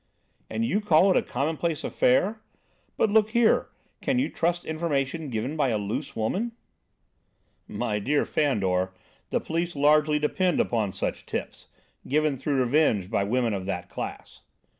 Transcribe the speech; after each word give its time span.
"And 0.49 0.65
you 0.65 0.81
call 0.81 1.11
it 1.11 1.15
a 1.17 1.21
commonplace 1.21 1.83
affair? 1.83 2.41
But, 2.97 3.11
look 3.11 3.29
here, 3.29 3.69
can 4.01 4.17
you 4.17 4.29
trust 4.29 4.65
information 4.65 5.29
given 5.29 5.55
by 5.55 5.69
a 5.69 5.77
loose 5.77 6.15
woman?" 6.15 6.53
"My 7.67 7.99
dear 7.99 8.25
Fandor, 8.25 8.93
the 9.29 9.39
police 9.39 9.75
largely 9.75 10.17
depend 10.17 10.59
upon 10.59 10.91
such 10.91 11.27
tips, 11.27 11.67
given 12.07 12.35
through 12.35 12.61
revenge 12.63 13.11
by 13.11 13.23
women 13.23 13.53
of 13.53 13.65
that 13.67 13.89
class." 13.89 14.41